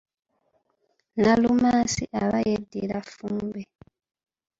[1.21, 3.61] Nalumansi aba yeddira Ffumbe.